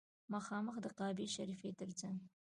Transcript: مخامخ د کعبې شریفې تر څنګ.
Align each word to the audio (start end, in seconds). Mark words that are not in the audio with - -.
مخامخ 0.33 0.75
د 0.81 0.87
کعبې 0.97 1.25
شریفې 1.35 1.69
تر 1.79 1.89
څنګ. 1.99 2.17